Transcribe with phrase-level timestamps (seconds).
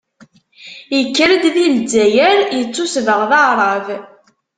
[0.99, 3.87] Ikker-d di lezzayer, ittusbeɣ d aɛṛab.